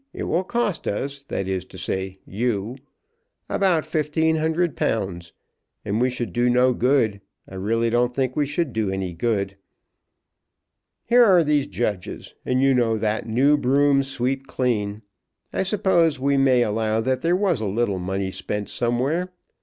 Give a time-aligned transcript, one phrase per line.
[0.13, 2.77] It will cost us, that is to say you,
[3.47, 5.31] about £1,500,
[5.85, 7.21] and we should do no good.
[7.47, 9.57] I really don't think we should do any good.
[11.05, 15.03] Here are these judges, and you know that new brooms sweep clean.
[15.53, 19.31] I suppose we may allow that there was a little money spent somewhere.